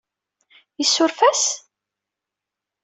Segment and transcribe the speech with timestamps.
[0.83, 1.43] Isuref-as?